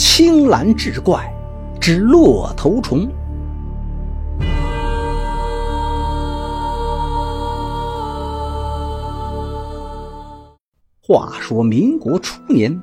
[0.00, 1.28] 青蓝志怪
[1.80, 3.08] 之骆头虫。
[11.02, 12.80] 话说民国初年，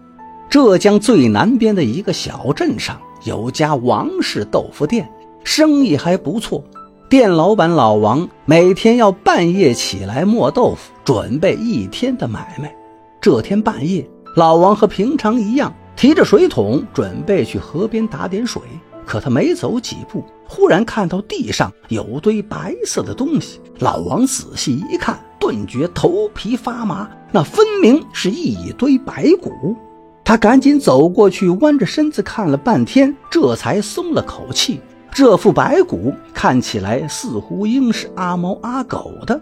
[0.49, 5.09] 浙江最南边的一个小镇上有家王氏豆腐店，
[5.45, 6.61] 生意还不错。
[7.09, 12.75] 店老板老王每天要半夜起来磨豆腐，准备一天的买卖。
[13.21, 14.05] 这天半夜，
[14.35, 15.73] 老王和平常一样。
[15.95, 18.61] 提着水桶准备去河边打点水，
[19.05, 23.61] 可他没走几步，忽然看到地上有堆白色的东西。
[23.79, 29.75] 老王仔细一看，顿觉头皮发麻，那分明是一堆白骨。
[30.23, 34.81] 他赶紧走过去，弯着身子看了半天，这才松了口气。
[35.11, 39.39] 这副白骨看起来似乎应是阿猫阿狗的。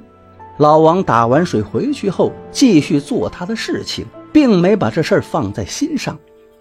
[0.57, 6.15] 老王打完水回去后，继续做他的事情，并没把这事儿放在心上。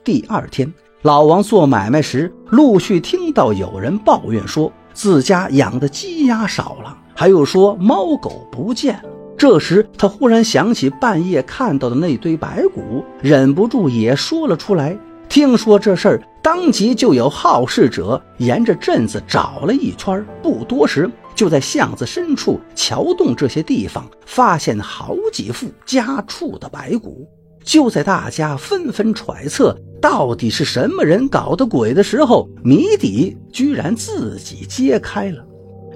[0.05, 9.09] 第二天，老王做买卖时，陆续听到有人抱怨说自家养的鸡鸭少了，还有说猫狗不见了。
[9.39, 14.99] 这时，他忽然想起半夜看到的那堆白骨，忍不住也说了出来。
[15.29, 27.27] 听说这事儿，当即就有好事者沿着镇子找了一圈，不多时就在巷子深处、桥洞这些地方发现好几副家畜的白骨。
[27.65, 35.45] 就在大家纷纷揣测到底是什么人搞的鬼的时候，谜底居然自己揭开了。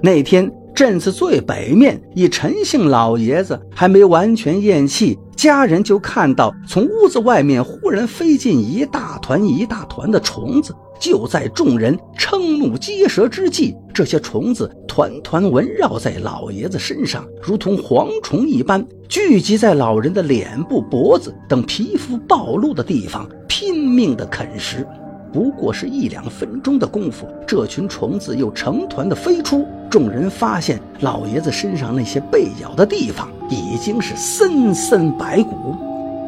[0.01, 10.73] 那天，镇子最北面一陈姓老爷子还没完全咽气，家人就看到从屋子外面忽然飞进一大团一大团的虫子。
[10.99, 24.85] 就在众人瞠目结舌之际，这些虫子团团围绕在老爷子身上，如同蝗虫一般，聚集在老人的脸部、脖子等皮肤暴露的地方，拼命地啃食。
[25.33, 29.65] 不过是一两分钟的功夫，这群虫子又成团地飞出。
[29.89, 35.75] 众人发现老爷子身上那些被咬的地方，已经是森森白骨。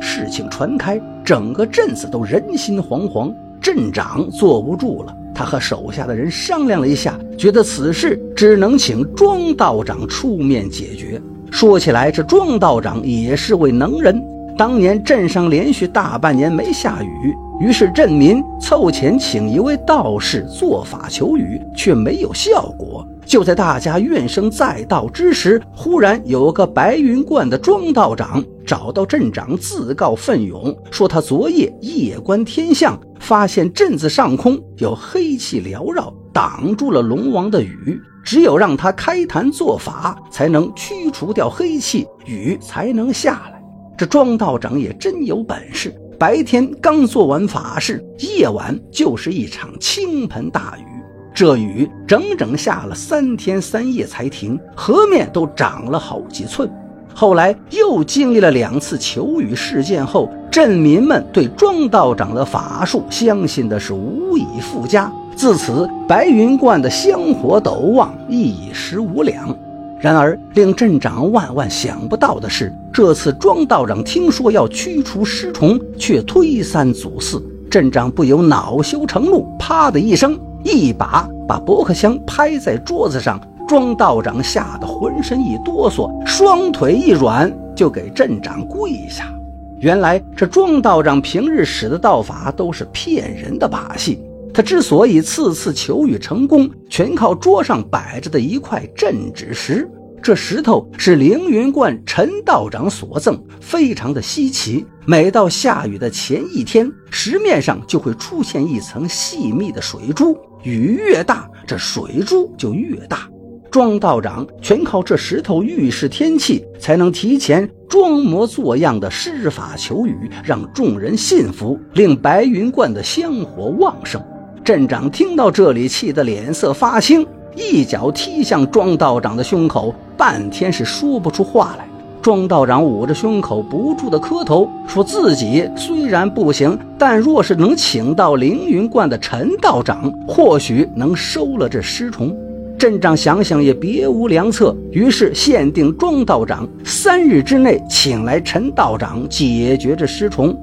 [0.01, 3.33] 事情传开，整个镇子都人心惶惶。
[3.61, 11.21] 镇长坐不住了，他和手下的人商量了一下，觉得此事只能请庄道长出面解决。
[11.51, 14.21] 说起来，这庄道长也是位能人。
[14.57, 23.07] 当年镇上连续大半年没下雨，于是镇民凑钱请一位道士做法求雨，却没有效果。
[23.29, 43.61] 就在大家怨声载道之时，忽然有个白云观的庄道长找到镇长自告奋勇，说他昨夜夜观天象，发现镇子上空有黑气缭绕，挡住了龙王的雨，只有让他开坛做法，才能驱除掉黑气，雨才能下来。
[43.95, 48.03] 这庄道长也真有本事，白天刚做完法事，
[48.37, 50.98] 夜晚就是一场倾盆大雨。
[51.39, 56.69] 这雨整整下了三天三夜才停，河面都涨了好几寸。
[57.15, 65.09] 后来又经历了两次求雨事件后，镇民们对庄道长的法术相信的是无以复加。
[65.33, 69.55] 自此，白云观的香火陡旺，一时无两。
[70.01, 77.41] 然而，令镇长万万想不到的是，这次庄道长听说要驱除尸虫，却推三阻四。
[77.71, 80.37] 镇长不由恼羞成怒，啪的一声。
[80.63, 89.31] 一把把驳壳箱拍在桌子上，庄道长吓得浑身一哆嗦，双腿一软，就给镇长跪下。
[89.79, 94.21] 原来这庄道长平日使的道法都是骗人的把戏，
[94.53, 99.89] 他之所以次次求雨成功，全靠桌上摆着的一块镇纸石。
[100.21, 104.85] 这石头是凌云观陈道长所赠，非常的稀奇。
[105.05, 110.37] 每到下雨的前一天，石面上就会出现一层细密的水珠。
[110.63, 113.27] 雨越大，这水珠就越大。
[113.71, 124.21] 庄道长全靠这石头预示天气，才能提前装模作样的施法求雨，让众人信服，令白云观的香火旺盛。
[124.63, 131.85] 镇长听到这里，气得脸色发青，一脚踢向庄道长的胸口，半天是说不出话来。
[132.21, 142.35] 庄道长捂着胸口，不住的磕头，说自己虽然不行，但若是能请到凌云观的陈道长，或许能收了这尸虫。
[142.77, 150.55] 镇长想想也别无良策，于是限定庄道长三日之内请来陈道长解决这尸虫。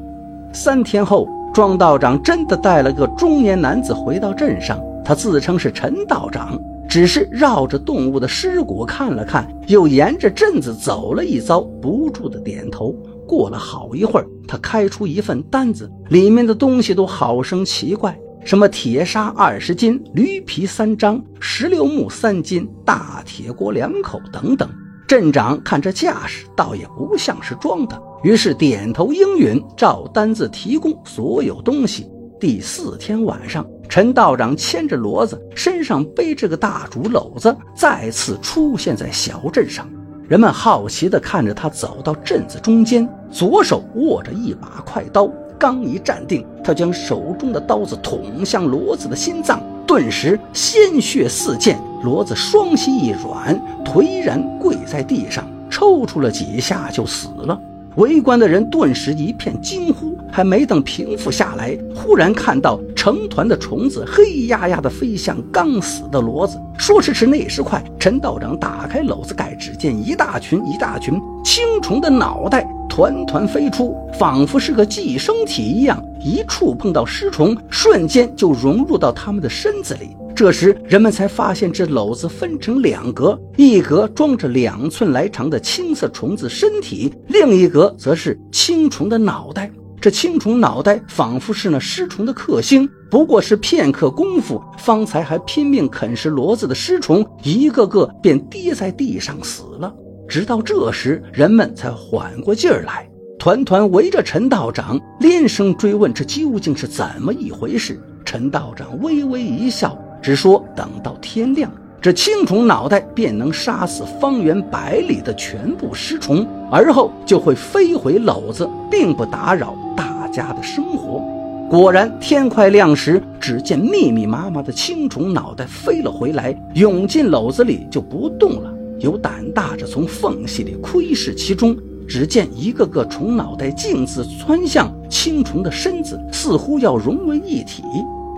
[0.52, 6.58] 三天后，庄道长真的带了个中年男子回到镇上，他自称是陈道长。
[6.96, 12.90] 只是绕着动物的尸骨看了看，又沿着镇子走了一遭，不住的点头。
[13.28, 24.66] 过了好一会儿，他开出一份单子，里面的东西都好生奇怪，什么铁砂二十斤、驴皮三张、石榴木三斤、大铁锅两口等等。
[25.06, 32.06] 镇长看这架势，倒也不像是装的，于是点头应允，照单子提供所有东西。
[32.40, 39.88] 第四天晚上，陈道长牵着骡子，身上背着个大竹篓子，再次出现在小镇上。
[40.28, 57.58] 人们好奇地看着他走到镇子中间，左手握着一把快刀，刚一站定，他将手中的刀子捅向骡子的心脏，顿时鲜血四溅，骡子双膝一软，颓然跪在地上，抽搐了几下就死了。
[57.94, 66.60] 围观的人顿时一片惊呼，还没等平复下来，忽然看到成团的虫子黑压压的飞向刚死的骡子。
[66.76, 80.14] 说时迟，那时快，陈道长打开篓子盖，只见一大群一大群青虫的脑袋团团飞出，仿佛是个寄生体一样，一触碰到尸虫，瞬间就融入到他们的身子里。
[80.34, 89.70] 这时，人们才发现这篓子分成两格，一格装着两寸来长的青色虫子身体，另一格则是青虫的脑袋。
[90.06, 99.92] 这青虫脑袋仿佛是那尸虫的克星，不过是片刻功夫，方才还拼命啃食骡子的尸虫，一个个便跌在地上死了。
[100.28, 108.00] 直到这时，人们才缓过劲儿来，团团围着陈道长，连声追问这究竟是怎么一回事。
[108.24, 110.00] 陈道长微微一笑。
[110.22, 111.68] 只说等到天亮，
[112.00, 121.20] 这青虫脑袋便能杀死方圆百里的全部尸虫，而后就会飞回篓子，并不打扰大家的生活。
[121.68, 128.72] 果然，天快亮时，只见密密麻麻的青虫脑袋飞了回来，涌进篓子里就不动了。
[129.00, 131.76] 有胆大者从缝隙里窥视其中，
[132.06, 137.82] 只见一个个虫脑袋径自窜向青虫的身子，似乎要融为一体。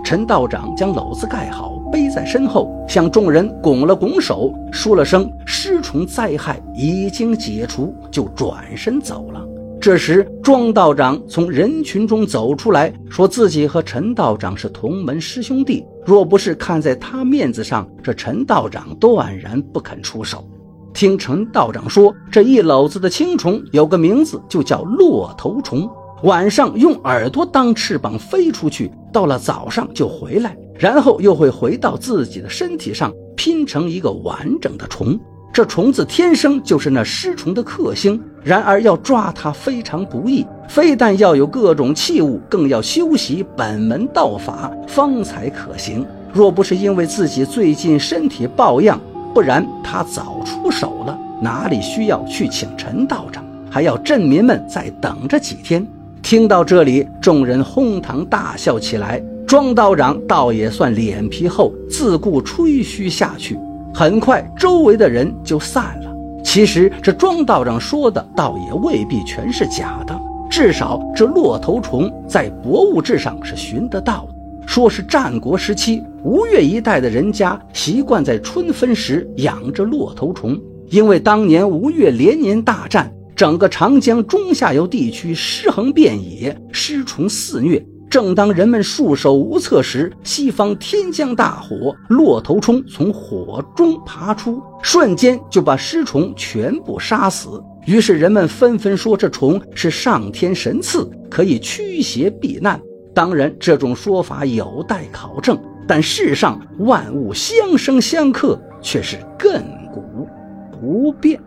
[0.03, 1.78] 陈道长将篓子盖好。
[1.91, 9.45] 背在身后，向众人拱了拱手，说了声“尸虫灾害已经解除”，就转身走了。
[9.81, 20.45] 这时，庄道长从人群中走出来，说自己和陈道长是同门师兄弟，若不是看在他面子上，这陈道长断然不肯出手。
[20.93, 25.89] 听陈道长说，这一篓子的青虫有个名字，就叫骆头虫，
[26.23, 30.57] 晚上用耳朵当翅膀飞出去，到了早上就回来。
[30.79, 35.19] 然后又会回到自己的身体上，拼成一个完整的虫。
[35.51, 46.05] 这虫子天生就是那尸虫的克星，然而要抓它非常不易，非但要有各种器物，更要修习本门道法，方才可行。
[46.31, 48.97] 若不是因为自己最近身体抱恙，
[49.33, 51.19] 不然他早出手了。
[51.41, 53.43] 哪里需要去请陈道长？
[53.69, 55.85] 还要镇民们再等着几天？
[56.21, 59.21] 听到这里，众人哄堂大笑起来。
[59.49, 63.57] 庄道长倒也算脸皮厚，自顾吹嘘下去。
[63.91, 66.15] 很快，周围的人就散了。
[66.43, 70.15] 其实这庄道长说的，倒也未必全是假的。
[70.51, 80.55] 至少这骆头虫在博物志上是寻得到的，说是战国时期吴越一带的人家习惯在春分时养着骆头虫，
[80.91, 87.83] 因为当年吴越连年大战，整个长江中下游地区尸横遍野，尸虫肆虐。
[88.09, 97.63] 正当人们束手无策时，西方天降大火，骆头虫从火中爬出，瞬间就把尸虫全部杀死。
[97.85, 102.81] 于是人们纷纷说这虫是上天神赐，可以驱邪避难。
[103.13, 109.61] 当然，这种说法有待考证，但世上万物相生相克，却是亘
[109.93, 110.27] 古
[110.71, 111.39] 不变。